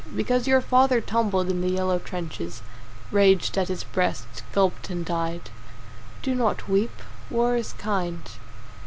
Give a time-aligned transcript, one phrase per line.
[0.15, 2.63] Because your father tumbled in the yellow trenches,
[3.11, 5.51] Raged at his breast, gulped and died,
[6.23, 7.03] Do not weep.
[7.29, 8.23] War is kind.